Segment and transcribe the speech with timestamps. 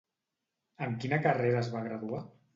[0.85, 2.25] En quina carrera es va graduar?